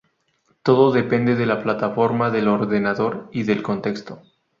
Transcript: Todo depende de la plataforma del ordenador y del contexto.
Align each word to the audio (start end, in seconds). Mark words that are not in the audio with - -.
Todo 0.63 0.91
depende 0.91 1.35
de 1.35 1.45
la 1.45 1.61
plataforma 1.61 2.31
del 2.31 2.47
ordenador 2.47 3.29
y 3.31 3.43
del 3.43 3.61
contexto. 3.61 4.19